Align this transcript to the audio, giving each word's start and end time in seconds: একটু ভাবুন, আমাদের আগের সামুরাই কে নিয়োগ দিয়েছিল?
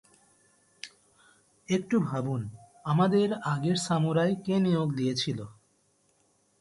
একটু 1.69 1.95
ভাবুন, 1.99 2.41
আমাদের 2.85 3.27
আগের 3.43 3.77
সামুরাই 3.77 4.33
কে 4.45 4.55
নিয়োগ 4.59 4.89
দিয়েছিল? 4.95 5.39